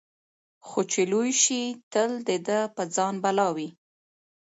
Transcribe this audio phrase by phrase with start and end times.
[0.67, 1.61] خو چي لوی سي
[1.93, 3.69] تل د ده په ځان بلاوي